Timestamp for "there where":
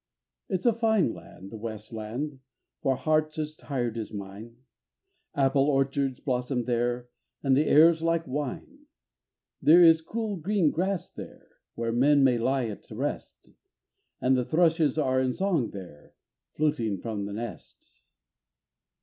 11.11-11.91